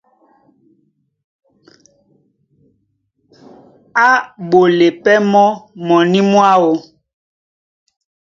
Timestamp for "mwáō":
6.31-6.71